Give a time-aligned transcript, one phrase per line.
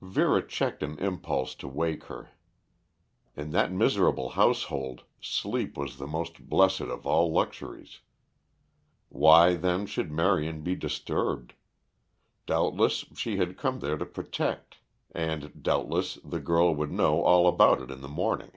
[0.00, 2.30] Vera checked an impulse to wake her.
[3.36, 8.00] In that miserable household sleep was the most blessed of all luxuries.
[9.10, 11.52] Why, then, should Marion be disturbed?
[12.46, 14.78] Doubtless she had come there to protect
[15.14, 18.52] and, doubtless the girl would know all about it in the morning.